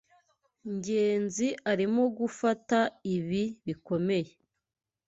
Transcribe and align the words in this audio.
Ngenzi 0.73 1.47
arimo 1.71 2.03
gufata 2.17 2.79
ibi 3.15 3.43
bikomeye. 3.65 4.31